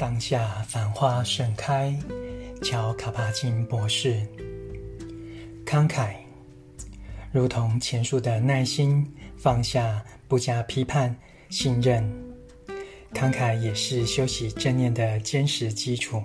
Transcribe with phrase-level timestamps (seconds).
[0.00, 1.94] 当下繁花盛开，
[2.62, 4.26] 乔卡帕金博士。
[5.66, 6.14] 慷慨，
[7.30, 11.14] 如同前述的耐心、放下、不加批判、
[11.50, 12.02] 信任。
[13.12, 16.22] 慷慨也是修习正念的坚实基础。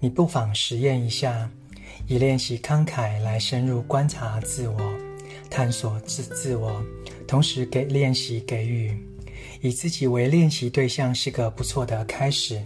[0.00, 1.48] 你不妨实验一下，
[2.08, 4.98] 以练习慷慨来深入观察自我、
[5.48, 6.84] 探索自自我，
[7.24, 8.98] 同时给练习给予。
[9.60, 12.60] 以自己为练习对象是个不错的开始，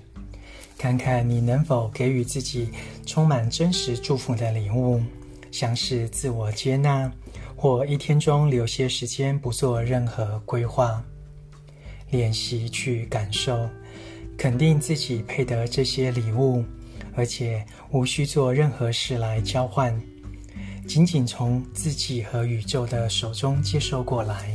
[0.84, 2.69] 看看你能否给予自己
[3.06, 5.01] 充满真实祝福的礼物，
[5.51, 7.11] 像是自我接纳，
[7.56, 11.02] 或一天中留些时间不做任何规划，
[12.11, 13.66] 练习去感受，
[14.37, 16.62] 肯定自己配得这些礼物，
[17.16, 19.98] 而且无需做任何事来交换，
[20.87, 24.55] 仅仅从自己和宇宙的手中接受过来。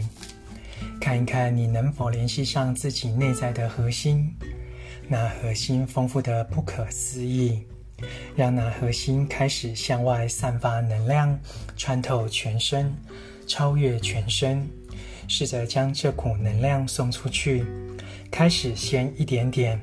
[1.01, 4.31] 看一看你能否联系上自己内在的核心，
[5.11, 7.63] 那核心丰富的不可思议，
[8.35, 11.37] 让那核心开始向外散发能量，
[11.75, 12.95] 穿透全身，
[13.47, 14.63] 超越全身。
[15.27, 17.65] 试着将这股能量送出去，
[18.29, 19.81] 开始先一点点，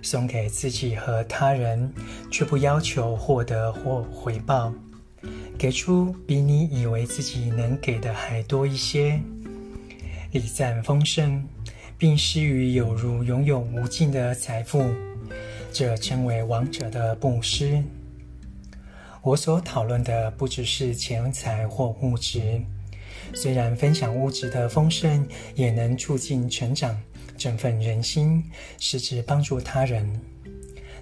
[0.00, 1.92] 送给自己和他人，
[2.30, 4.72] 却不要求获得或回报，
[5.58, 9.20] 给出比你以为自己能给的还多一些。
[10.32, 11.46] 礼赞丰盛，
[11.96, 14.84] 并施予有如拥有无尽的财富，
[15.72, 17.82] 这称为王者的布施。
[19.22, 22.60] 我所讨论的不只是钱财或物质，
[23.32, 27.00] 虽然分享物质的丰盛也能促进成长、
[27.38, 28.44] 振奋人心，
[28.78, 30.20] 实质帮助他人，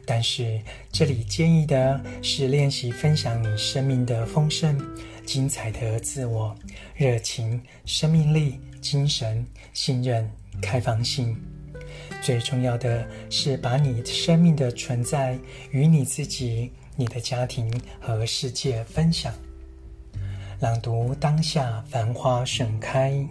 [0.07, 4.79] 但是这里建议的是练习分享你生命的丰盛、
[5.27, 6.57] 精彩的自我、
[6.95, 8.59] 热情、生命力。
[8.83, 10.29] 精神、信任、
[10.61, 11.41] 开放性，
[12.21, 15.39] 最重要的是把你生命的存在
[15.71, 19.33] 与你自己、你的家庭和世界分享。
[20.59, 23.25] 朗读当下，繁花盛开。